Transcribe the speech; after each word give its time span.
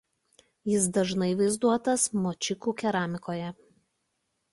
Jis 0.69 0.85
dažnai 0.95 1.27
vaizduotas 1.41 2.05
močikų 2.23 2.73
keramikoje. 2.83 3.51